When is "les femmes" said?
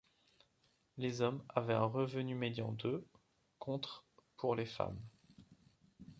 4.55-4.99